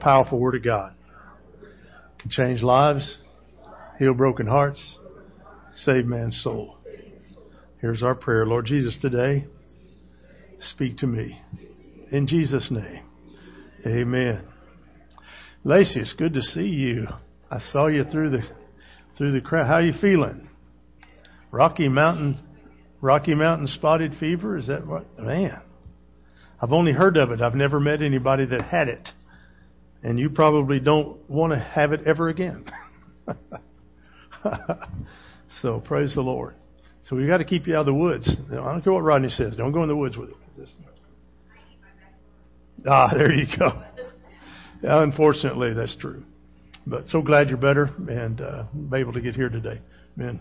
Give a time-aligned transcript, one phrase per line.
[0.00, 0.94] powerful Word of God.
[2.18, 3.18] Can change lives,
[3.98, 4.98] heal broken hearts,
[5.76, 6.76] save man's soul.
[7.80, 8.44] Here's our prayer.
[8.44, 9.46] Lord Jesus, today,
[10.72, 11.40] speak to me.
[12.10, 13.04] In Jesus' name,
[13.86, 14.42] amen.
[15.64, 17.06] Lacey, it's good to see you.
[17.50, 18.42] I saw you through the
[19.16, 19.66] through the crowd.
[19.66, 20.48] How are you feeling?
[21.50, 22.40] Rocky Mountain
[23.00, 24.56] Rocky Mountain spotted fever?
[24.56, 25.60] Is that what man?
[26.60, 27.40] I've only heard of it.
[27.40, 29.08] I've never met anybody that had it.
[30.02, 32.64] And you probably don't want to have it ever again.
[35.62, 36.54] so praise the Lord.
[37.08, 38.28] So we've got to keep you out of the woods.
[38.50, 39.56] I don't care what Rodney says.
[39.56, 40.36] Don't go in the woods with it.
[42.86, 43.82] Ah, there you go.
[44.82, 46.22] Unfortunately, that's true.
[46.86, 49.80] But so glad you're better and uh, able to get here today.
[50.18, 50.40] Amen.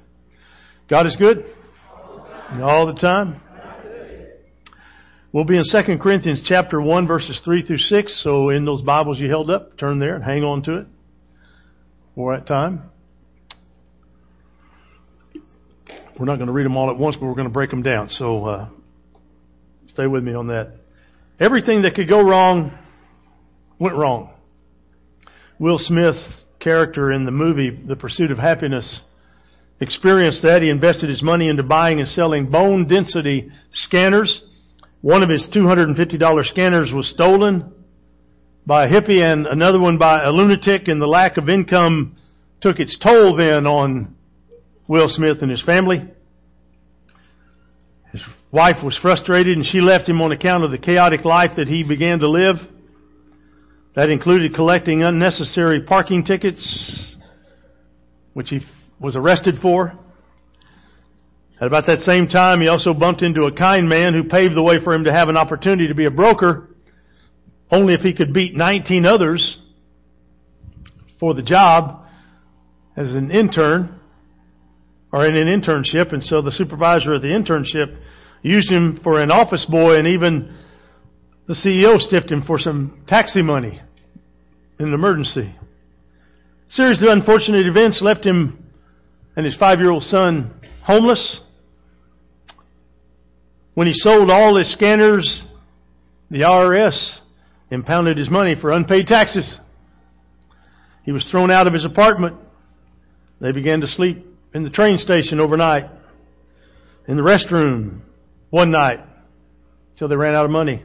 [0.90, 1.46] God is good
[2.62, 3.42] all the time.
[5.38, 8.24] We'll be in 2 Corinthians chapter 1 verses 3 through 6.
[8.24, 10.88] So in those Bibles you held up, turn there and hang on to it
[12.16, 12.82] for that time.
[16.18, 17.84] We're not going to read them all at once, but we're going to break them
[17.84, 18.10] down.
[18.10, 18.70] So uh,
[19.90, 20.72] stay with me on that.
[21.40, 22.76] Everything that could go wrong
[23.78, 24.32] went wrong.
[25.60, 29.02] Will Smith's character in the movie The Pursuit of Happiness
[29.80, 30.64] experienced that.
[30.64, 34.42] He invested his money into buying and selling bone density scanners.
[35.08, 37.72] One of his $250 scanners was stolen
[38.66, 42.18] by a hippie and another one by a lunatic and the lack of income
[42.60, 44.18] took its toll then on
[44.86, 46.04] Will Smith and his family.
[48.12, 51.70] His wife was frustrated and she left him on account of the chaotic life that
[51.70, 52.58] he began to live.
[53.96, 57.16] That included collecting unnecessary parking tickets,
[58.34, 58.60] which he
[59.00, 59.98] was arrested for.
[61.60, 64.62] At about that same time, he also bumped into a kind man who paved the
[64.62, 66.70] way for him to have an opportunity to be a broker,
[67.72, 69.60] only if he could beat 19 others
[71.20, 72.04] for the job
[72.96, 74.00] as an intern
[75.12, 77.98] or in an internship, and so the supervisor of the internship
[78.44, 80.56] used him for an office boy, and even
[81.48, 83.82] the CEO stiffed him for some taxi money
[84.80, 85.56] in an emergency.
[86.70, 88.64] A series of unfortunate events left him
[89.36, 90.54] and his five-year-old son
[90.84, 91.42] homeless.
[93.78, 95.44] When he sold all his scanners,
[96.32, 97.20] the IRS
[97.70, 99.60] impounded his money for unpaid taxes.
[101.04, 102.38] He was thrown out of his apartment.
[103.40, 105.92] They began to sleep in the train station overnight,
[107.08, 108.00] in the restroom
[108.50, 109.00] one night,
[109.92, 110.84] until they ran out of money.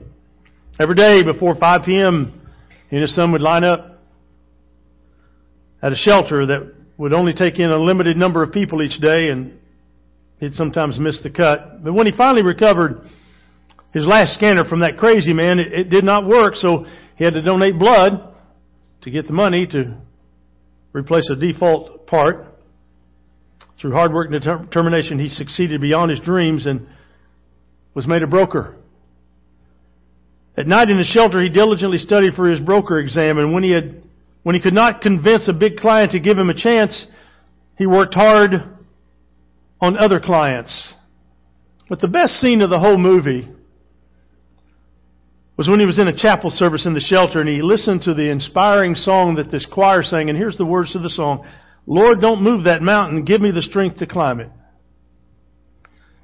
[0.79, 2.43] Every day before 5 p.m.,
[2.91, 4.03] he and his son would line up
[5.81, 9.31] at a shelter that would only take in a limited number of people each day,
[9.31, 9.59] and
[10.43, 11.85] he'd sometimes miss the cut.
[11.85, 13.09] But when he finally recovered
[13.95, 16.85] his last scanner from that crazy man, it, it did not work, so
[17.17, 18.35] he had to donate blood
[19.03, 19.95] to get the money to
[20.93, 22.47] replace a default part.
[23.81, 26.89] Through hard work and determination, he succeeded beyond his dreams and
[27.95, 28.75] was made a broker.
[30.57, 33.71] At night in the shelter, he diligently studied for his broker exam, and when he
[33.71, 34.03] had,
[34.43, 37.07] when he could not convince a big client to give him a chance,
[37.79, 38.72] he worked hard
[39.83, 40.95] on other clients.
[41.91, 43.51] But the best scene of the whole movie
[45.57, 48.15] was when he was in a chapel service in the shelter and he listened to
[48.15, 51.47] the inspiring song that this choir sang, and here's the words to the song.
[51.85, 53.25] Lord, don't move that mountain.
[53.25, 54.51] Give me the strength to climb it.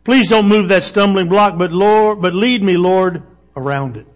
[0.05, 3.23] Please don't move that stumbling block, but Lord, but lead me, Lord,
[3.57, 4.07] around it.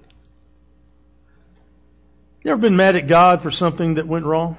[2.43, 4.57] You ever been mad at God for something that went wrong?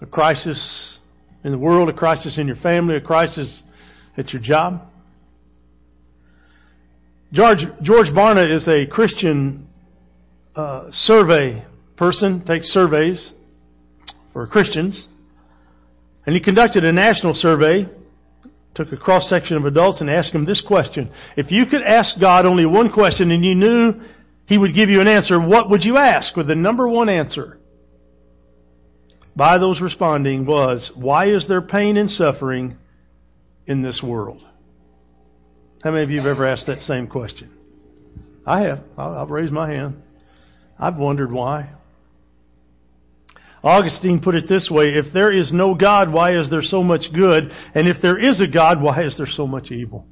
[0.00, 0.98] A crisis
[1.44, 3.62] in the world, a crisis in your family, a crisis
[4.16, 4.82] at your job?
[7.32, 9.66] George, George Barna is a Christian
[10.54, 11.64] uh, survey
[11.96, 13.32] person, takes surveys
[14.32, 15.08] for Christians.
[16.26, 17.88] And he conducted a national survey,
[18.74, 21.10] took a cross section of adults and asked them this question.
[21.36, 23.94] If you could ask God only one question and you knew
[24.46, 26.36] He would give you an answer, what would you ask?
[26.36, 27.58] With the number one answer
[29.34, 32.76] by those responding was, why is there pain and suffering
[33.66, 34.42] in this world?
[35.82, 37.50] How many of you have ever asked that same question?
[38.46, 38.80] I have.
[38.98, 40.02] I've raised my hand.
[40.78, 41.70] I've wondered why.
[43.62, 47.02] Augustine put it this way, if there is no God, why is there so much
[47.14, 47.52] good?
[47.74, 50.04] And if there is a God, why is there so much evil?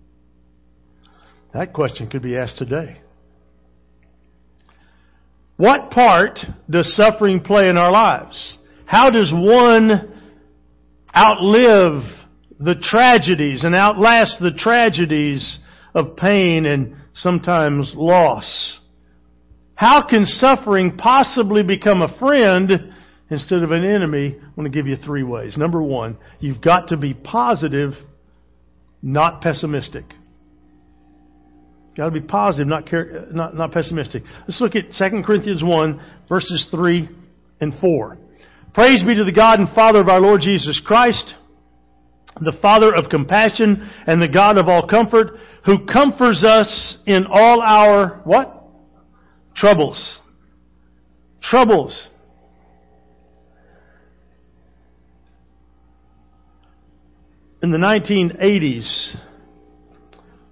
[1.53, 3.01] That question could be asked today.
[5.57, 6.39] What part
[6.71, 8.57] does suffering play in our lives?
[8.91, 10.21] How does one
[11.17, 12.03] outlive
[12.59, 15.61] the tragedies and outlast the tragedies
[15.95, 18.81] of pain and sometimes loss?
[19.77, 22.93] How can suffering possibly become a friend
[23.31, 24.37] instead of an enemy?
[24.37, 25.57] I want to give you three ways.
[25.57, 27.93] Number one, you've got to be positive,
[29.03, 30.07] not pessimistic.
[31.97, 32.91] Got to be positive, not,
[33.33, 34.25] not, not pessimistic.
[34.49, 37.09] Let's look at 2 Corinthians 1, verses 3
[37.61, 38.19] and 4.
[38.73, 41.35] Praise be to the God and Father of our Lord Jesus Christ,
[42.41, 47.61] the Father of compassion and the God of all comfort, who comforts us in all
[47.63, 48.65] our, what?
[49.57, 50.21] Troubles.
[51.43, 52.09] Troubles.
[57.63, 59.17] In the 1980s,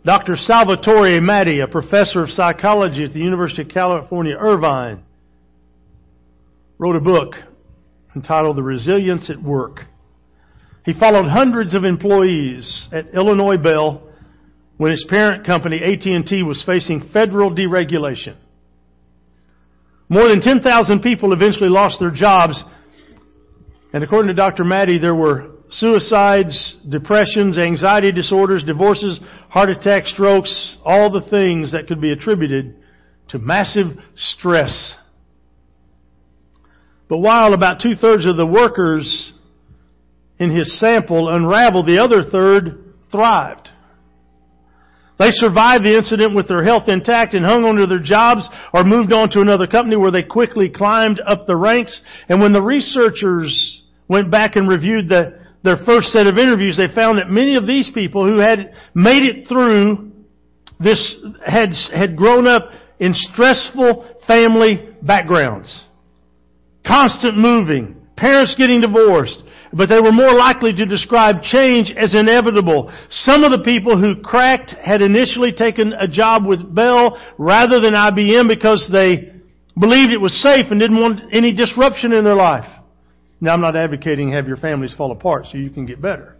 [0.04, 0.34] Dr.
[0.36, 5.04] Salvatore Maddi, a professor of psychology at the University of California, Irvine,
[6.78, 7.34] wrote a book
[8.18, 9.82] entitled The Resilience at Work.
[10.84, 14.02] He followed hundreds of employees at Illinois Bell
[14.76, 18.36] when his parent company AT&T was facing federal deregulation.
[20.08, 22.62] More than 10,000 people eventually lost their jobs,
[23.92, 24.64] and according to Dr.
[24.64, 31.86] Maddi, there were suicides, depressions, anxiety disorders, divorces, heart attacks, strokes, all the things that
[31.86, 32.74] could be attributed
[33.28, 33.86] to massive
[34.16, 34.94] stress.
[37.08, 39.32] But while about two thirds of the workers
[40.38, 43.68] in his sample unraveled, the other third thrived.
[45.18, 49.12] They survived the incident with their health intact and hung onto their jobs or moved
[49.12, 52.00] on to another company where they quickly climbed up the ranks.
[52.28, 56.92] And when the researchers went back and reviewed the their first set of interviews, they
[56.94, 60.12] found that many of these people who had made it through
[60.78, 62.70] this had, had grown up
[63.00, 65.84] in stressful family backgrounds.
[66.88, 69.42] Constant moving, parents getting divorced,
[69.74, 72.90] but they were more likely to describe change as inevitable.
[73.10, 77.92] Some of the people who cracked had initially taken a job with Bell rather than
[77.92, 79.34] IBM because they
[79.78, 82.64] believed it was safe and didn't want any disruption in their life.
[83.40, 86.36] Now, I'm not advocating have your families fall apart so you can get better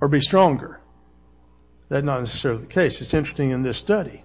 [0.00, 0.78] or be stronger.
[1.88, 2.98] That's not necessarily the case.
[3.00, 4.22] It's interesting in this study.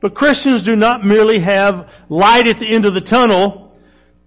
[0.00, 3.69] But Christians do not merely have light at the end of the tunnel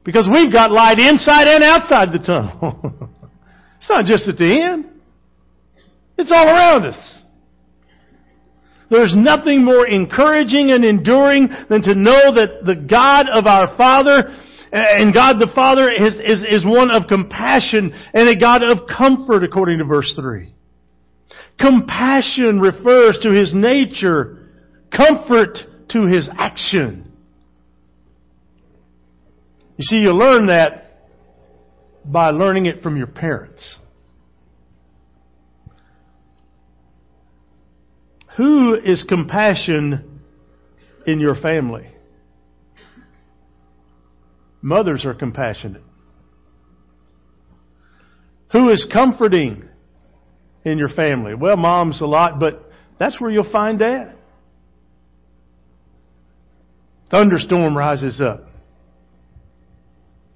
[0.03, 2.79] because we've got light inside and outside the tunnel.
[3.79, 4.89] it's not just at the end.
[6.17, 7.19] It's all around us.
[8.89, 14.37] There's nothing more encouraging and enduring than to know that the God of our Father
[14.73, 19.43] and God the Father is, is, is one of compassion and a God of comfort,
[19.43, 20.51] according to verse 3.
[21.59, 24.49] Compassion refers to His nature,
[24.95, 25.59] comfort
[25.89, 27.12] to His action.
[29.77, 30.83] You see, you learn that
[32.05, 33.77] by learning it from your parents.
[38.37, 40.21] Who is compassion
[41.05, 41.87] in your family?
[44.61, 45.83] Mothers are compassionate.
[48.51, 49.63] Who is comforting
[50.63, 51.33] in your family?
[51.35, 54.15] Well, mom's a lot, but that's where you'll find dad.
[57.11, 58.52] Thunderstorm rises up.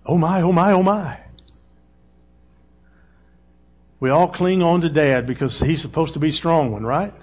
[0.08, 1.20] Oh my, oh my, oh my.
[4.00, 7.14] We all cling on to dad because he's supposed to be strong one, right?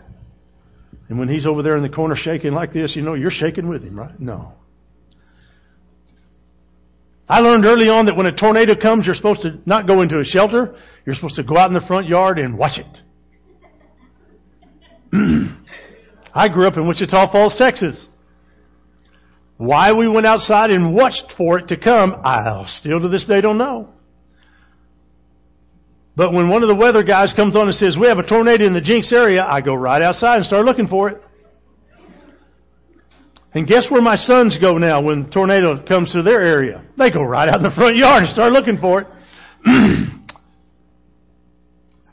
[1.09, 3.69] And when he's over there in the corner shaking like this, you know you're shaking
[3.69, 4.19] with him, right?
[4.19, 4.53] No.
[7.29, 10.19] I learned early on that when a tornado comes, you're supposed to not go into
[10.19, 10.77] a shelter.
[11.07, 13.01] You're supposed to go out in the front yard and watch it.
[16.35, 18.07] I grew up in Wichita Falls, Texas.
[19.57, 23.41] Why we went outside and watched for it to come, I still to this day
[23.41, 23.89] don't know.
[26.17, 28.67] But when one of the weather guys comes on and says, we have a tornado
[28.67, 31.21] in the Jenks area, I go right outside and start looking for it.
[33.53, 36.85] And guess where my sons go now when tornado comes to their area?
[36.99, 39.07] They go right out in the front yard and start looking for it.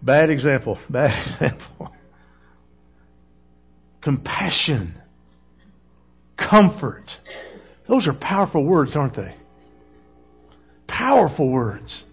[0.04, 0.80] Bad example.
[0.90, 1.92] Bad example.
[4.02, 5.01] Compassion.
[6.50, 7.06] Comfort.
[7.88, 9.36] Those are powerful words, aren't they?
[10.88, 12.04] Powerful words.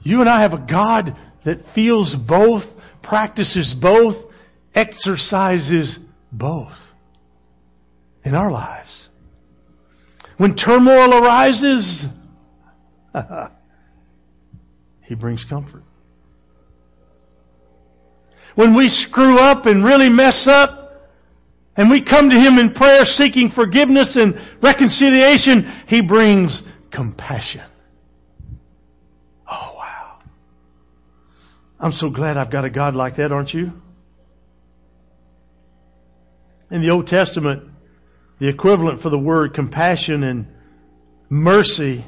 [0.00, 2.62] You and I have a God that feels both,
[3.02, 4.14] practices both,
[4.74, 5.98] exercises
[6.30, 6.72] both
[8.24, 9.08] in our lives.
[10.38, 12.04] When turmoil arises,
[15.12, 15.82] He brings comfort.
[18.54, 20.81] When we screw up and really mess up,
[21.76, 26.62] and we come to Him in prayer seeking forgiveness and reconciliation, He brings
[26.92, 27.62] compassion.
[29.50, 30.18] Oh, wow.
[31.80, 33.72] I'm so glad I've got a God like that, aren't you?
[36.70, 37.70] In the Old Testament,
[38.42, 40.48] The equivalent for the word compassion and
[41.28, 42.04] mercy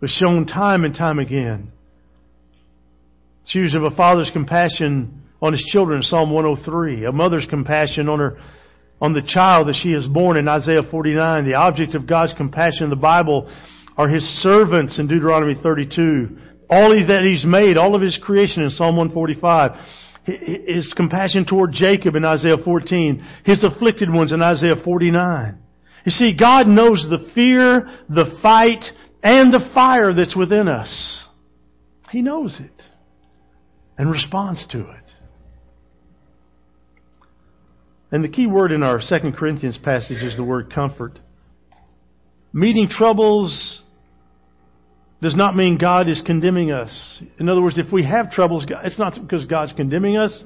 [0.00, 1.70] was shown time and time again.
[3.42, 8.20] It's used of a father's compassion on his children, Psalm 103, a mother's compassion on
[8.20, 8.38] her
[9.00, 11.44] on the child that she has born in Isaiah 49.
[11.44, 13.52] The object of God's compassion in the Bible
[13.96, 16.38] are his servants in Deuteronomy 32.
[16.70, 19.72] All that he's made, all of his creation in Psalm 145.
[20.24, 23.26] His compassion toward Jacob in Isaiah 14.
[23.44, 25.58] His afflicted ones in Isaiah 49.
[26.06, 28.84] You see, God knows the fear, the fight,
[29.22, 31.26] and the fire that's within us.
[32.10, 32.82] He knows it
[33.98, 35.11] and responds to it.
[38.12, 41.18] And the key word in our 2 Corinthians passage is the word comfort.
[42.52, 43.82] Meeting troubles
[45.22, 47.22] does not mean God is condemning us.
[47.40, 50.44] In other words, if we have troubles, it's not because God's condemning us.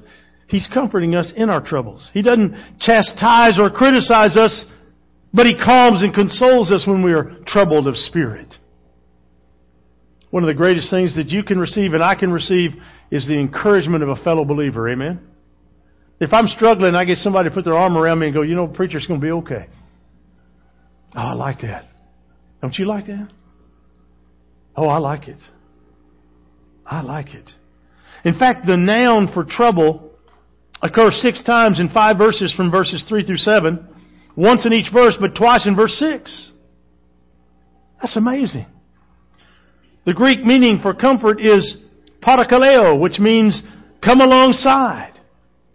[0.49, 2.09] He's comforting us in our troubles.
[2.13, 4.65] He doesn't chastise or criticize us,
[5.35, 8.55] but He calms and consoles us when we are troubled of spirit.
[10.31, 12.73] One of the greatest things that you can receive and I can receive
[13.11, 14.89] is the encouragement of a fellow believer.
[14.89, 15.21] Amen?
[16.19, 18.55] If I'm struggling, I get somebody to put their arm around me and go, you
[18.55, 19.67] know, preacher's going to be okay.
[21.15, 21.85] Oh, I like that.
[22.63, 23.29] Don't you like that?
[24.75, 25.39] Oh, I like it.
[26.87, 27.51] I like it.
[28.25, 30.11] In fact, the noun for trouble
[30.83, 33.87] occurs six times in five verses from verses three through seven.
[34.37, 36.51] Once in each verse, but twice in verse six.
[38.01, 38.67] That's amazing.
[40.05, 41.79] The Greek meaning for comfort is
[42.23, 43.63] parakaleo, which means
[44.05, 45.16] come alongside.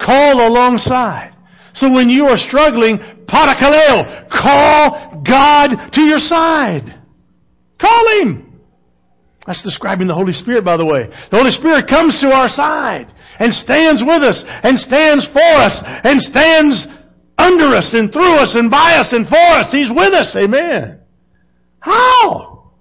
[0.03, 1.33] Call alongside.
[1.73, 6.99] So when you are struggling, parakaleo, call God to your side.
[7.79, 8.59] Call Him.
[9.47, 11.07] That's describing the Holy Spirit, by the way.
[11.31, 13.07] The Holy Spirit comes to our side
[13.39, 16.85] and stands with us and stands for us and stands
[17.37, 19.71] under us and through us and by us and for us.
[19.71, 20.35] He's with us.
[20.37, 20.99] Amen.
[21.79, 22.71] How?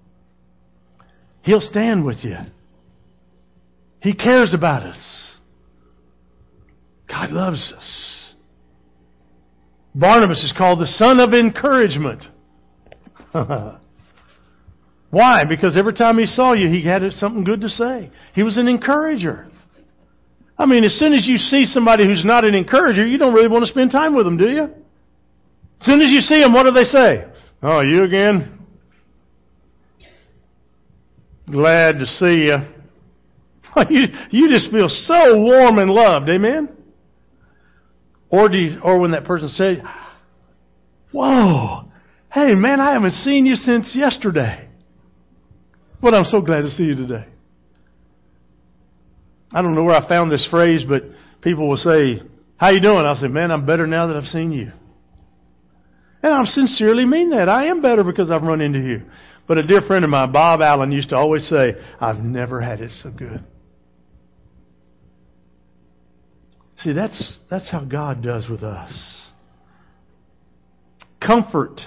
[1.43, 2.37] He'll stand with you.
[4.01, 5.30] He cares about us.
[7.11, 8.35] God loves us.
[9.95, 12.25] Barnabas is called the son of encouragement.
[15.11, 15.43] Why?
[15.49, 18.13] Because every time he saw you, he had something good to say.
[18.35, 19.49] He was an encourager.
[20.57, 23.49] I mean, as soon as you see somebody who's not an encourager, you don't really
[23.49, 24.65] want to spend time with them, do you?
[25.81, 27.25] As soon as you see them, what do they say?
[27.63, 28.59] Oh, you again?
[31.51, 32.59] Glad to see you.
[33.91, 36.69] you, you just feel so warm and loved, amen?
[38.31, 39.79] Or do you, or when that person says,
[41.13, 41.85] "Whoa,
[42.33, 44.69] hey man, I haven't seen you since yesterday."
[46.01, 47.27] But I'm so glad to see you today.
[49.53, 51.03] I don't know where I found this phrase, but
[51.43, 52.23] people will say,
[52.57, 54.71] "How you doing?" I'll say, "Man, I'm better now that I've seen you."
[56.23, 57.49] And I sincerely mean that.
[57.49, 59.03] I am better because I've run into you.
[59.49, 62.81] But a dear friend of mine, Bob Allen, used to always say, "I've never had
[62.81, 63.43] it so good."
[66.83, 68.93] See, that's, that's how God does with us.
[71.25, 71.83] Comfort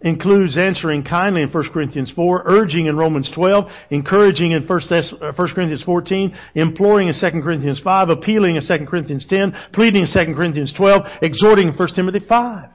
[0.00, 5.32] includes answering kindly in 1 Corinthians 4, urging in Romans 12, encouraging in 1 uh,
[5.54, 10.34] Corinthians 14, imploring in 2 Corinthians 5, appealing in 2 Corinthians 10, pleading in 2
[10.34, 12.68] Corinthians 12, exhorting in 1 Timothy 5.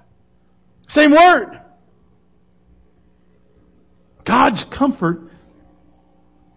[0.89, 1.61] Same word.
[4.25, 5.21] God's comfort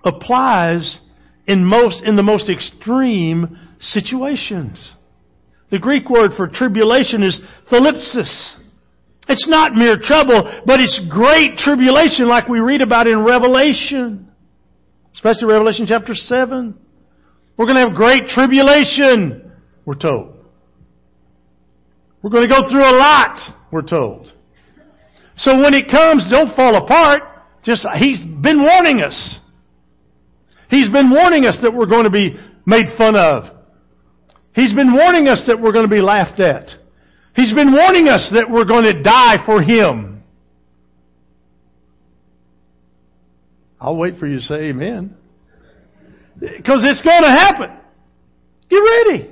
[0.04, 0.98] applies
[1.46, 4.92] in most, in the most extreme situations.
[5.70, 7.38] The Greek word for tribulation is
[7.70, 8.56] thlipsis.
[9.28, 14.28] It's not mere trouble, but it's great tribulation like we read about in Revelation.
[15.14, 16.74] Especially Revelation chapter 7.
[17.56, 19.52] We're going to have great tribulation,
[19.84, 20.36] we're told.
[22.22, 24.32] We're going to go through a lot, we're told.
[25.36, 27.22] So when it comes, don't fall apart.
[27.64, 29.38] Just, He's been warning us.
[30.68, 32.36] He's been warning us that we're going to be
[32.66, 33.44] made fun of.
[34.54, 36.68] He's been warning us that we're going to be laughed at.
[37.34, 40.22] He's been warning us that we're going to die for Him.
[43.80, 45.16] I'll wait for you to say amen.
[46.38, 47.70] Because it's going to happen.
[48.68, 49.30] Get ready.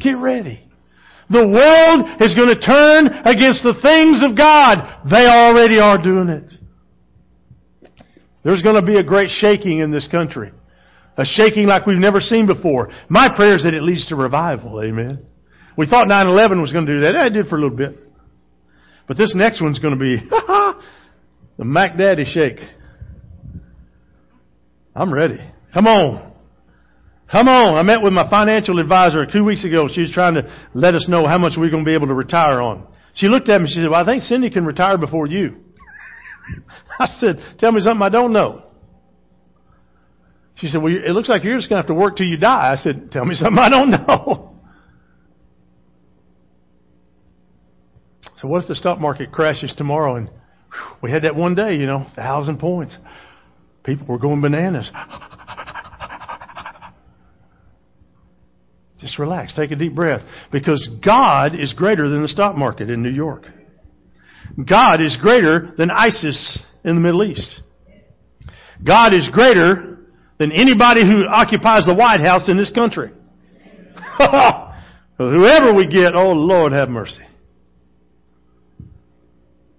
[0.00, 0.60] Get ready.
[1.30, 5.02] The world is going to turn against the things of God.
[5.08, 6.52] They already are doing it.
[8.44, 10.52] There's going to be a great shaking in this country.
[11.16, 12.90] A shaking like we've never seen before.
[13.08, 14.82] My prayer is that it leads to revival.
[14.82, 15.26] Amen.
[15.76, 17.12] We thought 9-11 was going to do that.
[17.14, 17.98] Yeah, it did for a little bit.
[19.08, 20.16] But this next one's going to be
[21.58, 22.60] the Mac Daddy shake.
[24.94, 25.38] I'm ready.
[25.74, 26.32] Come on.
[27.30, 27.74] Come on.
[27.74, 29.88] I met with my financial advisor two weeks ago.
[29.92, 32.14] She was trying to let us know how much we're going to be able to
[32.14, 32.86] retire on.
[33.14, 33.64] She looked at me.
[33.64, 35.56] And she said, "Well, I think Cindy can retire before you."
[36.98, 38.64] I said, "Tell me something I don't know."
[40.62, 42.36] She said, "Well, it looks like you're just going to have to work till you
[42.36, 44.54] die." I said, "Tell me something I don't know."
[48.40, 50.30] So what if the stock market crashes tomorrow and
[51.02, 52.96] we had that one day, you know, thousand points.
[53.84, 54.88] People were going bananas.
[59.00, 60.22] Just relax, take a deep breath.
[60.52, 63.46] Because God is greater than the stock market in New York.
[64.68, 67.60] God is greater than ISIS in the Middle East.
[68.84, 69.91] God is greater
[70.38, 73.12] than anybody who occupies the White House in this country.
[75.18, 77.22] Whoever we get, oh Lord have mercy.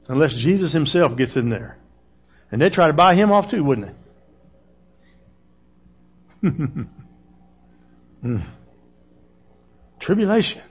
[0.08, 1.78] Unless Jesus himself gets in there.
[2.52, 3.94] And they'd try to buy him off too, wouldn't they?
[8.26, 8.54] mm.
[10.02, 10.62] Tribulation.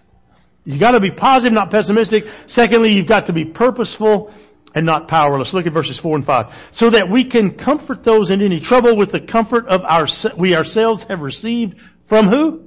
[0.65, 2.25] You've got to be positive, not pessimistic.
[2.49, 4.33] Secondly, you've got to be purposeful
[4.75, 5.50] and not powerless.
[5.52, 6.47] Look at verses 4 and 5.
[6.73, 10.07] So that we can comfort those in any trouble with the comfort of our,
[10.38, 11.75] we ourselves have received
[12.09, 12.62] from who?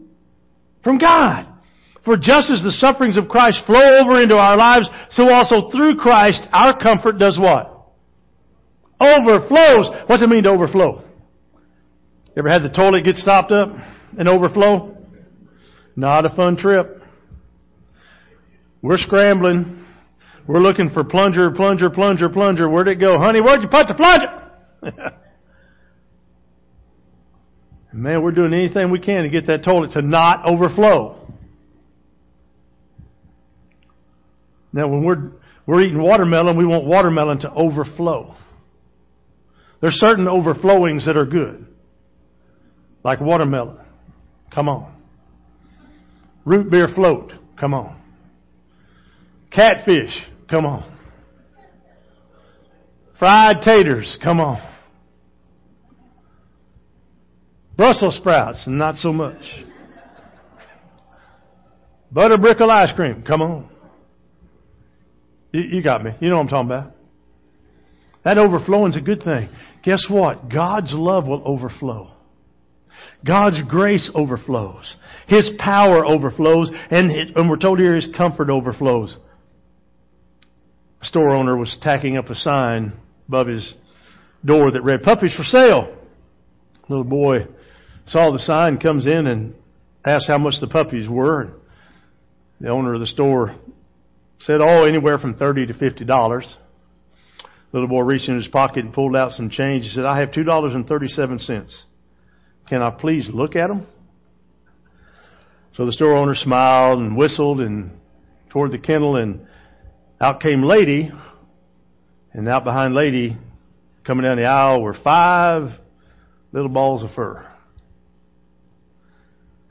[0.84, 1.48] From God.
[2.04, 5.98] For just as the sufferings of Christ flow over into our lives, so also through
[5.98, 7.72] Christ our comfort does what?
[9.02, 10.04] Overflows.
[10.08, 11.04] What's it mean to overflow?
[12.38, 13.70] Ever had the toilet get stopped up
[14.18, 14.98] and overflow?
[15.96, 17.02] Not a fun trip.
[18.82, 19.85] We're scrambling.
[20.48, 22.70] We're looking for plunger, plunger, plunger, plunger.
[22.70, 23.18] Where'd it go?
[23.18, 24.52] Honey, where'd you put the plunger?
[27.94, 31.26] Man, we're doing anything we can to get that toilet to not overflow.
[34.74, 35.32] Now, when we're,
[35.66, 38.36] we're eating watermelon, we want watermelon to overflow.
[39.82, 41.66] There's certain overflowings that are good.
[43.04, 43.78] Like watermelon.
[44.54, 44.94] Come on.
[46.44, 47.32] Root beer float.
[47.58, 48.02] Come on.
[49.52, 50.12] Catfish.
[50.50, 50.98] Come on.
[53.18, 54.18] Fried taters.
[54.24, 54.62] Come on.
[57.78, 58.64] Brussels sprouts.
[58.68, 59.42] Not so much.
[62.12, 63.24] Butter brickle ice cream.
[63.26, 63.70] Come on.
[65.52, 66.12] You, you got me.
[66.20, 66.92] You know what I'm talking about.
[68.24, 69.50] That overflowing is a good thing.
[69.84, 70.50] Guess what?
[70.50, 72.12] God's love will overflow.
[73.26, 74.96] God's grace overflows.
[75.28, 76.72] His power overflows.
[76.90, 79.18] And, it, and we're told here His comfort overflows.
[81.06, 82.94] Store owner was tacking up a sign
[83.28, 83.76] above his
[84.44, 85.96] door that read, Puppies for sale.
[86.90, 87.48] Little boy
[88.08, 89.56] saw the sign, comes in and
[90.06, 91.52] asked how much the puppies were.
[92.60, 93.56] The owner of the store
[94.40, 96.56] said, oh, anywhere from 30 to $50.
[97.72, 99.84] Little boy reached in his pocket and pulled out some change.
[99.84, 101.70] He said, I have $2.37.
[102.70, 103.88] Can I please look at them?
[105.76, 107.92] So the store owner smiled and whistled and
[108.50, 109.46] toward the kennel and
[110.26, 111.12] out came Lady.
[112.34, 113.38] And out behind Lady,
[114.06, 115.70] coming down the aisle, were five
[116.52, 117.46] little balls of fur.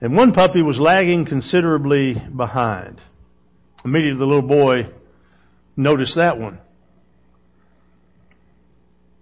[0.01, 3.01] And one puppy was lagging considerably behind.
[3.85, 4.89] Immediately the little boy
[5.77, 6.59] noticed that one.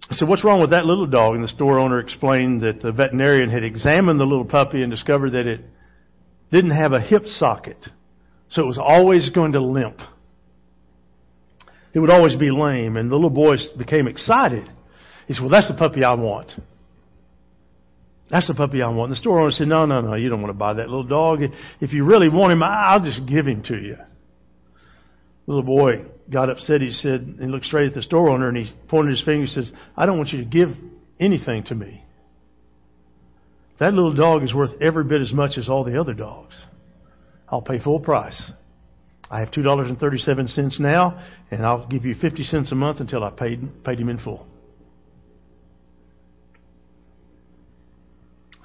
[0.09, 1.35] I said, what's wrong with that little dog?
[1.35, 5.31] And the store owner explained that the veterinarian had examined the little puppy and discovered
[5.31, 5.61] that it
[6.51, 7.77] didn't have a hip socket.
[8.49, 9.99] So it was always going to limp.
[11.93, 12.97] It would always be lame.
[12.97, 14.67] And the little boy became excited.
[15.27, 16.51] He said, well, that's the puppy I want.
[18.29, 19.09] That's the puppy I want.
[19.09, 21.03] And the store owner said, no, no, no, you don't want to buy that little
[21.03, 21.41] dog.
[21.79, 23.95] If you really want him, I'll just give him to you
[25.45, 26.81] The little boy got upset.
[26.81, 29.49] He said, he looked straight at the store owner and he pointed his finger and
[29.49, 30.69] says, I don't want you to give
[31.19, 32.03] anything to me.
[33.79, 36.55] That little dog is worth every bit as much as all the other dogs.
[37.49, 38.51] I'll pay full price.
[39.33, 41.19] I have $2.37 now,
[41.49, 44.45] and I'll give you 50 cents a month until I paid, paid him in full.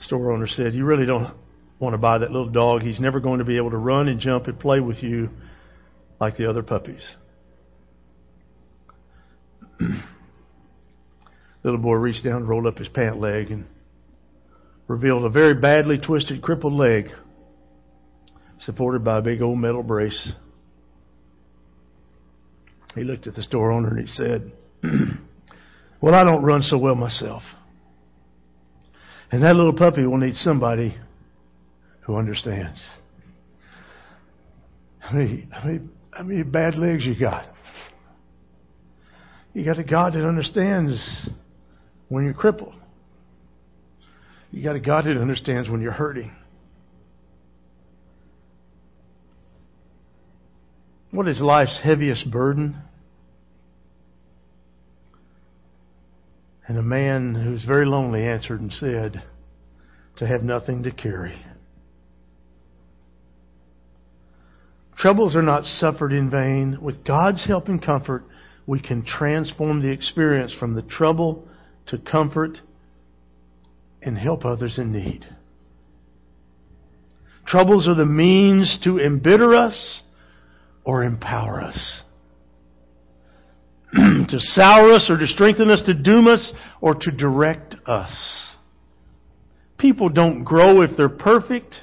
[0.00, 1.34] Store owner said, You really don't
[1.78, 2.82] want to buy that little dog.
[2.82, 5.30] He's never going to be able to run and jump and play with you
[6.20, 7.00] like the other puppies.
[11.64, 13.64] Little boy reached down and rolled up his pant leg and
[14.86, 17.10] revealed a very badly twisted, crippled leg
[18.60, 20.30] supported by a big old metal brace.
[22.98, 24.52] He looked at the store owner and he said,
[26.00, 27.42] Well, I don't run so well myself.
[29.30, 30.96] And that little puppy will need somebody
[32.02, 32.80] who understands.
[35.02, 37.46] I mean, I mean, how many bad legs you got?
[39.54, 41.28] You got a God that understands
[42.08, 42.74] when you're crippled.
[44.50, 46.32] You got a God that understands when you're hurting.
[51.10, 52.76] What is life's heaviest burden?
[56.68, 59.22] And a man who was very lonely answered and said,
[60.18, 61.34] To have nothing to carry.
[64.98, 66.78] Troubles are not suffered in vain.
[66.82, 68.24] With God's help and comfort,
[68.66, 71.48] we can transform the experience from the trouble
[71.86, 72.58] to comfort
[74.02, 75.24] and help others in need.
[77.46, 80.02] Troubles are the means to embitter us
[80.84, 82.02] or empower us.
[83.94, 88.12] to sour us or to strengthen us, to doom us or to direct us.
[89.78, 91.74] People don't grow if they're perfect,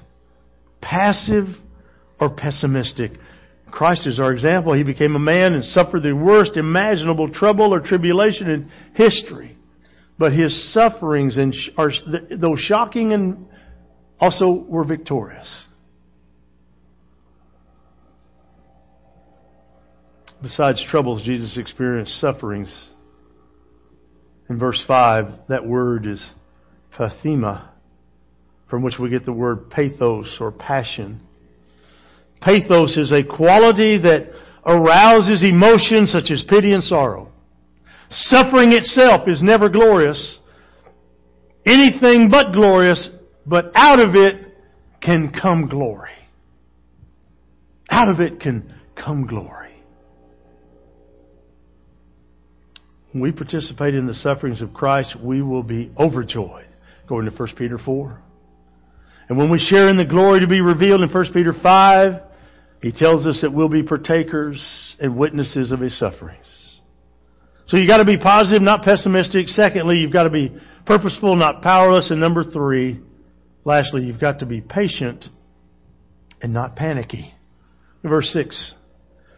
[0.82, 1.46] passive,
[2.20, 3.12] or pessimistic.
[3.72, 4.74] Christ is our example.
[4.74, 9.58] He became a man and suffered the worst imaginable trouble or tribulation in history.
[10.18, 11.38] But his sufferings,
[11.78, 11.91] are,
[12.38, 13.48] though shocking, and
[14.20, 15.65] also were victorious.
[20.45, 22.71] Besides troubles, Jesus experienced sufferings.
[24.47, 26.23] In verse 5, that word is
[26.95, 27.69] pathema,
[28.69, 31.19] from which we get the word pathos or passion.
[32.41, 34.27] Pathos is a quality that
[34.63, 37.31] arouses emotions such as pity and sorrow.
[38.12, 40.38] Suffering itself is never glorious.
[41.65, 43.10] Anything but glorious,
[43.47, 44.36] but out of it
[45.01, 46.12] can come glory.
[47.89, 49.64] Out of it can come glory.
[53.15, 56.67] When we participate in the sufferings of Christ, we will be overjoyed.
[57.06, 58.21] According to 1 Peter 4.
[59.30, 62.12] And when we share in the glory to be revealed in 1 Peter 5,
[62.82, 64.60] he tells us that we'll be partakers
[64.99, 66.82] and witnesses of his sufferings.
[67.67, 69.47] So you've got to be positive, not pessimistic.
[69.47, 70.54] Secondly, you've got to be
[70.86, 72.12] purposeful, not powerless.
[72.12, 72.99] And number three,
[73.63, 75.23] lastly, you've got to be patient
[76.41, 77.34] and not panicky.
[78.04, 78.73] Verse 6.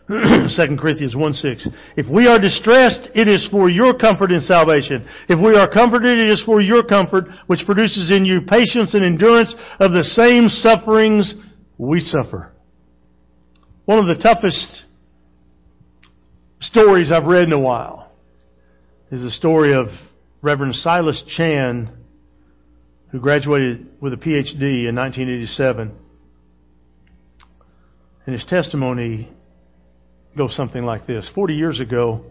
[0.10, 1.67] 2 Corinthians 1 6.
[1.98, 5.06] If we are distressed, it is for your comfort and salvation.
[5.28, 9.04] If we are comforted, it is for your comfort, which produces in you patience and
[9.04, 11.34] endurance of the same sufferings
[11.78, 12.54] we suffer.
[13.84, 14.84] One of the toughest
[16.62, 18.10] stories I've read in a while
[19.12, 19.88] is the story of
[20.41, 21.89] Reverend Silas Chan,
[23.12, 25.91] who graduated with a PhD in 1987.
[28.26, 29.32] And his testimony
[30.36, 32.24] goes something like this 40 years ago,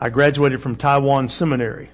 [0.00, 1.90] I graduated from Taiwan Seminary.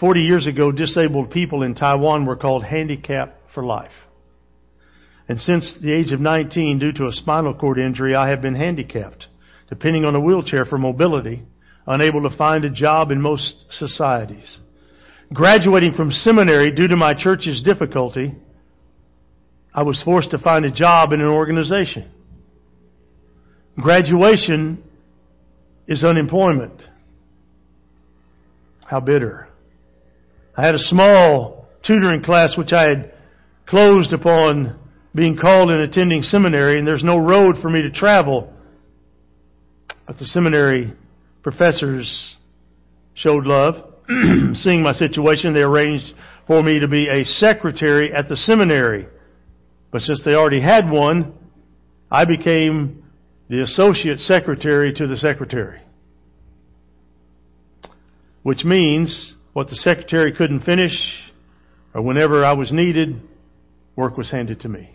[0.00, 3.92] 40 years ago, disabled people in Taiwan were called handicapped for life.
[5.28, 8.54] And since the age of 19, due to a spinal cord injury, I have been
[8.54, 9.26] handicapped,
[9.68, 11.42] depending on a wheelchair for mobility,
[11.86, 14.58] unable to find a job in most societies.
[15.32, 18.34] Graduating from seminary due to my church's difficulty,
[19.74, 22.10] I was forced to find a job in an organization.
[23.80, 24.82] Graduation
[25.86, 26.82] is unemployment.
[28.84, 29.48] How bitter.
[30.56, 33.14] I had a small tutoring class which I had
[33.66, 34.78] closed upon
[35.14, 38.52] being called and attending seminary, and there's no road for me to travel.
[40.06, 40.92] But the seminary
[41.42, 42.36] professors
[43.14, 43.74] showed love.
[44.54, 46.12] Seeing my situation, they arranged
[46.46, 49.06] for me to be a secretary at the seminary.
[49.92, 51.34] But since they already had one,
[52.10, 53.04] I became
[53.48, 55.80] the associate secretary to the secretary.
[58.42, 60.92] Which means what the secretary couldn't finish,
[61.94, 63.20] or whenever I was needed,
[63.96, 64.94] work was handed to me.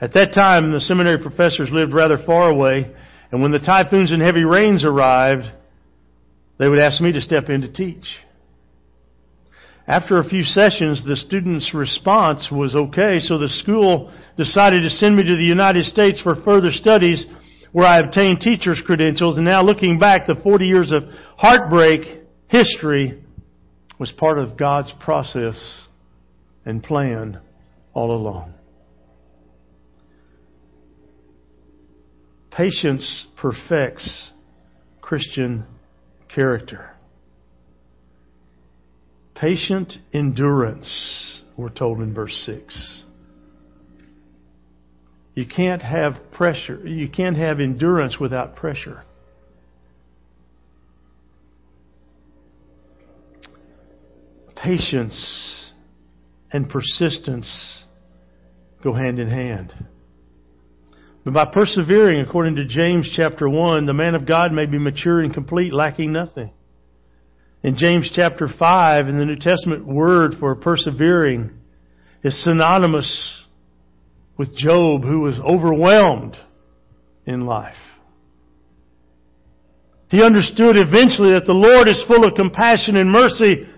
[0.00, 2.92] At that time, the seminary professors lived rather far away,
[3.30, 5.44] and when the typhoons and heavy rains arrived,
[6.58, 8.04] they would ask me to step in to teach.
[9.88, 15.16] After a few sessions, the students' response was okay, so the school decided to send
[15.16, 17.26] me to the United States for further studies
[17.72, 19.36] where I obtained teacher's credentials.
[19.36, 21.04] And now looking back, the 40 years of
[21.36, 23.22] heartbreak history
[23.98, 25.86] was part of God's process
[26.64, 27.40] and plan
[27.92, 28.54] all along.
[32.50, 34.30] Patience perfects
[35.00, 35.64] Christian
[36.32, 36.91] character.
[39.42, 43.02] Patient endurance, we're told in verse 6.
[45.34, 46.86] You can't have pressure.
[46.86, 49.02] You can't have endurance without pressure.
[54.54, 55.72] Patience
[56.52, 57.82] and persistence
[58.84, 59.74] go hand in hand.
[61.24, 65.20] But by persevering, according to James chapter 1, the man of God may be mature
[65.20, 66.52] and complete, lacking nothing.
[67.62, 71.50] In James chapter 5, in the New Testament word for persevering
[72.24, 73.44] is synonymous
[74.36, 76.36] with Job, who was overwhelmed
[77.24, 77.74] in life.
[80.08, 83.68] He understood eventually that the Lord is full of compassion and mercy,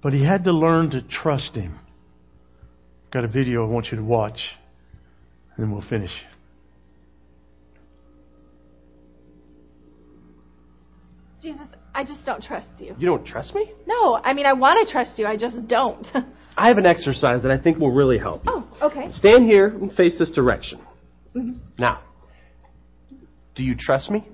[0.00, 1.78] but he had to learn to trust Him.
[3.06, 4.38] I've Got a video I want you to watch,
[5.56, 6.12] and then we'll finish.
[11.42, 11.60] Jesus,
[11.94, 12.94] I just don't trust you.
[12.98, 13.72] You don't trust me?
[13.86, 16.06] No, I mean, I want to trust you, I just don't.
[16.56, 18.52] I have an exercise that I think will really help you.
[18.54, 19.06] oh, okay.
[19.10, 20.80] Stand here and face this direction.
[21.34, 21.58] Mhm.
[21.78, 22.00] Now,
[23.54, 24.26] do you trust me?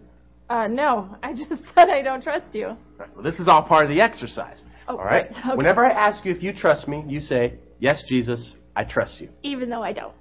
[0.48, 2.76] Uh, no, I just said I don't trust you.
[2.98, 4.62] Right, well, this is all part of the exercise.
[4.88, 5.30] Oh, all right?
[5.30, 5.56] right, okay.
[5.56, 9.30] Whenever I ask you if you trust me, you say, Yes, Jesus, I trust you.
[9.42, 10.12] Even though I don't.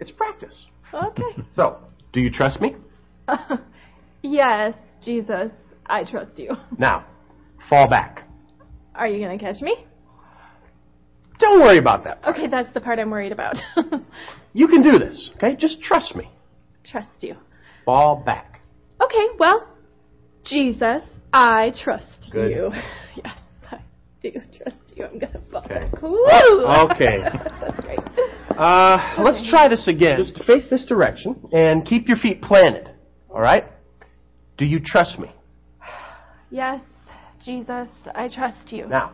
[0.00, 0.66] It's practice.
[0.92, 1.22] Okay.
[1.52, 1.78] So,
[2.12, 2.74] do you trust me?
[4.22, 5.50] yes, Jesus,
[5.86, 6.52] I trust you.
[6.78, 7.06] Now,
[7.68, 8.22] fall back.
[8.94, 9.76] Are you going to catch me?
[11.40, 12.22] Don't worry about that.
[12.22, 12.36] Part.
[12.36, 13.56] Okay, that's the part I'm worried about.
[14.56, 15.56] You can do this, okay?
[15.56, 16.30] Just trust me.
[16.84, 17.34] trust you.
[17.84, 18.60] Fall back.
[19.02, 19.66] Okay, well,
[20.44, 22.52] Jesus, I trust Good.
[22.52, 22.70] you.
[23.16, 23.36] Yes,
[23.72, 23.80] I
[24.22, 25.04] do trust you.
[25.06, 25.88] I'm gonna fall Okay.
[25.90, 26.02] back.
[26.02, 26.66] Woo!
[26.92, 27.18] Okay.
[27.60, 27.98] That's great.
[28.56, 30.18] Uh, let's try this again.
[30.18, 32.90] Just face this direction and keep your feet planted.
[33.28, 33.64] All right?
[34.56, 35.32] Do you trust me?
[36.54, 36.80] Yes,
[37.44, 38.86] Jesus, I trust you.
[38.86, 39.10] Now,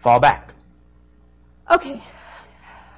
[0.00, 0.54] fall back.
[1.68, 2.00] Okay,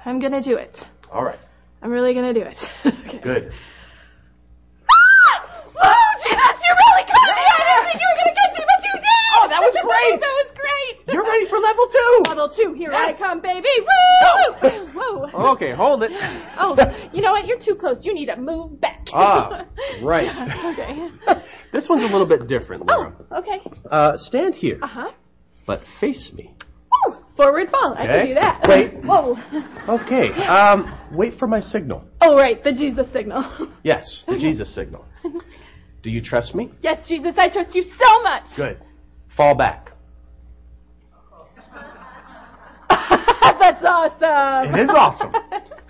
[0.05, 0.77] I'm gonna do it.
[1.11, 1.39] All right.
[1.81, 2.55] I'm really gonna do it.
[2.85, 3.17] okay.
[3.17, 3.49] Good.
[4.85, 5.41] Ah!
[5.73, 7.45] Oh, Jesus, you really caught me!
[7.49, 9.25] I didn't think you were gonna catch me, but you did!
[9.41, 10.21] Oh, that was great!
[10.21, 10.56] that was
[11.05, 11.13] great!
[11.13, 12.23] You're ready for level two.
[12.29, 13.19] Level two, here I Yes.
[13.19, 13.67] come, baby!
[13.81, 14.89] Woo!
[14.93, 15.51] Whoa!
[15.53, 16.11] Okay, hold it.
[16.59, 16.75] Oh,
[17.13, 17.45] you know what?
[17.45, 17.99] You're too close.
[18.03, 19.05] You need to move back.
[19.13, 19.65] Ah,
[20.03, 20.27] right.
[20.73, 21.09] okay.
[21.71, 23.13] this one's a little bit different, Laura.
[23.31, 23.59] Oh, okay.
[23.89, 25.11] Uh, stand here, Uh huh.
[25.67, 26.53] but face me.
[27.07, 27.15] Woo!
[27.35, 27.93] Forward fall.
[27.95, 28.61] I can do that.
[28.67, 28.93] Wait.
[29.05, 29.37] Whoa.
[29.87, 30.29] Okay.
[30.43, 32.03] Um, wait for my signal.
[32.19, 32.63] Oh, right.
[32.63, 33.69] The Jesus signal.
[33.83, 35.05] Yes, the Jesus signal.
[36.01, 36.71] Do you trust me?
[36.81, 38.43] yes, Jesus, I trust you so much.
[38.55, 38.79] Good.
[39.35, 39.91] Fall back.
[43.59, 44.73] That's awesome.
[44.73, 45.33] It is awesome,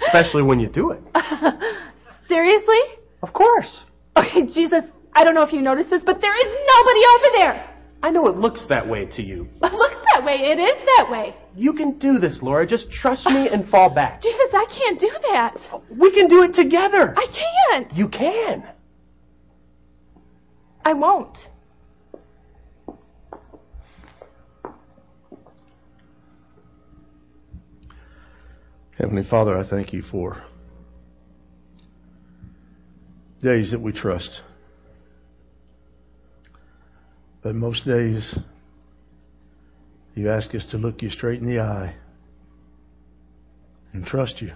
[0.07, 1.01] especially when you do it.
[2.27, 2.79] Seriously?
[3.23, 3.83] Of course.
[4.15, 7.73] Okay, Jesus, I don't know if you noticed this, but there is nobody over there.
[8.03, 9.47] I know it looks that way to you.
[9.63, 10.35] It looks that way.
[10.35, 11.35] It is that way.
[11.55, 12.65] You can do this, Laura.
[12.65, 14.21] Just trust me and fall back.
[14.21, 15.57] Jesus, I can't do that.
[15.89, 17.13] We can do it together.
[17.17, 17.27] I
[17.71, 17.91] can't.
[17.93, 18.63] You can.
[20.85, 21.37] I won't.
[28.97, 30.41] Heavenly Father, I thank you for
[33.43, 34.41] days that we trust.
[37.43, 38.35] But most days,
[40.15, 41.95] you ask us to look you straight in the eye
[43.93, 44.53] and trust you.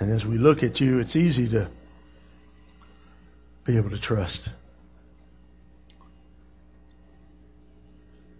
[0.00, 1.70] And as we look at you, it's easy to
[3.66, 4.48] be able to trust.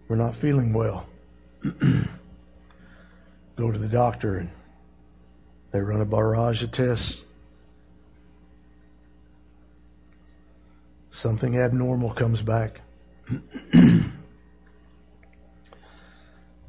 [0.09, 1.07] We're not feeling well.
[3.57, 4.51] Go to the doctor and
[5.73, 7.21] they run a barrage of tests.
[11.23, 12.75] Something abnormal comes back.
[13.73, 14.13] and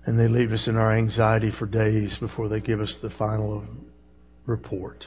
[0.05, 3.63] they leave us in our anxiety for days before they give us the final
[4.47, 5.05] report.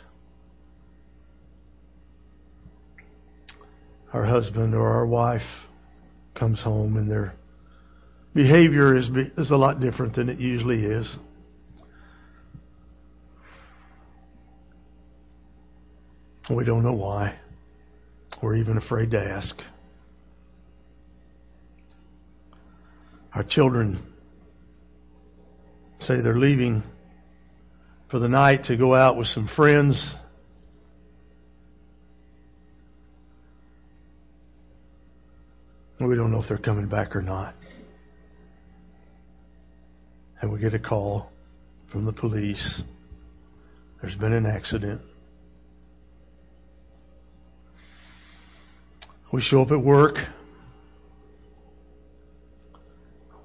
[4.12, 5.42] Our husband or our wife
[6.38, 7.34] comes home and their
[8.34, 11.16] behavior is is a lot different than it usually is.
[16.50, 17.38] We don't know why.
[18.42, 19.54] We're even afraid to ask.
[23.34, 24.02] Our children
[26.00, 26.82] say they're leaving
[28.10, 30.14] for the night to go out with some friends.
[36.00, 37.54] We don't know if they're coming back or not.
[40.42, 41.30] And we get a call
[41.92, 42.82] from the police.
[44.02, 45.00] There's been an accident.
[49.32, 50.16] We show up at work.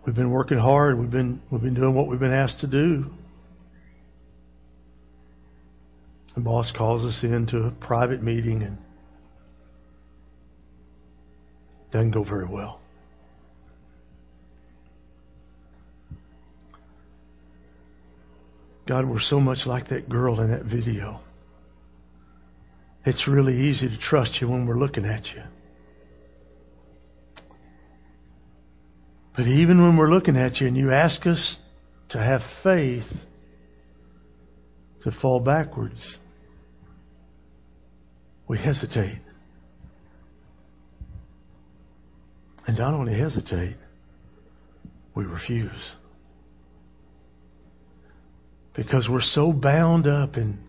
[0.05, 0.99] We've been working hard.
[0.99, 3.05] We've been we've been doing what we've been asked to do.
[6.33, 8.77] The boss calls us into a private meeting and
[11.91, 12.76] doesn't go very well.
[18.87, 21.19] God, we're so much like that girl in that video.
[23.05, 25.43] It's really easy to trust you when we're looking at you.
[29.35, 31.57] But even when we're looking at you and you ask us
[32.09, 33.05] to have faith,
[35.03, 36.17] to fall backwards,
[38.47, 39.19] we hesitate.
[42.65, 43.75] And not only hesitate,
[45.13, 45.71] we refuse.
[48.77, 50.59] Because we're so bound up in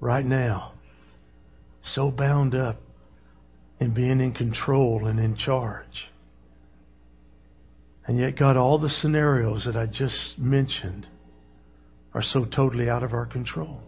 [0.00, 0.72] right now,
[1.84, 2.80] so bound up
[3.78, 6.10] in being in control and in charge.
[8.06, 11.06] And yet, God, all the scenarios that I just mentioned
[12.14, 13.80] are so totally out of our control.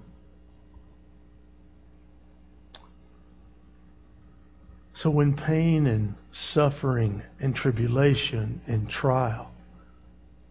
[4.96, 6.14] So when pain and
[6.52, 9.50] suffering and tribulation and trial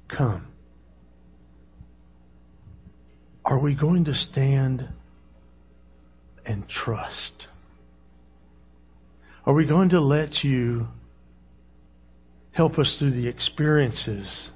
[0.10, 0.53] come,
[3.46, 4.88] are we going to stand
[6.46, 7.48] and trust?
[9.46, 10.88] Are we going to let you
[12.52, 14.50] help us through the experiences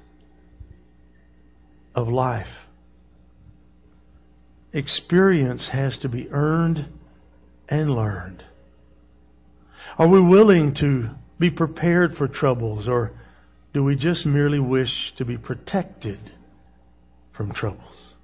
[1.94, 2.46] of life?
[4.72, 6.86] Experience has to be earned
[7.68, 8.44] and learned.
[9.98, 13.12] Are we willing to be prepared for troubles, or
[13.74, 16.18] do we just merely wish to be protected
[17.36, 18.14] from troubles?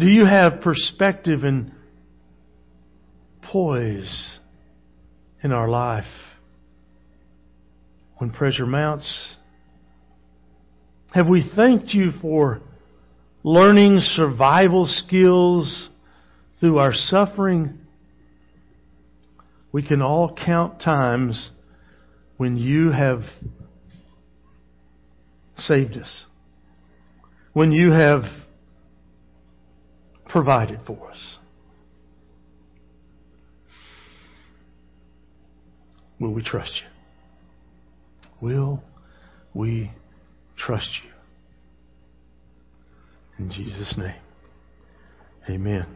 [0.00, 1.72] Do you have perspective and
[3.52, 4.38] poise
[5.42, 6.06] in our life
[8.16, 9.36] when pressure mounts?
[11.12, 12.62] Have we thanked you for
[13.42, 15.90] learning survival skills
[16.60, 17.80] through our suffering?
[19.70, 21.50] We can all count times
[22.38, 23.20] when you have
[25.58, 26.24] saved us,
[27.52, 28.22] when you have
[30.32, 31.38] provided for us.
[36.18, 38.46] Will we trust you?
[38.46, 38.82] Will
[39.54, 39.90] we
[40.56, 41.10] trust you?
[43.44, 44.20] In Jesus' name,
[45.48, 45.86] amen.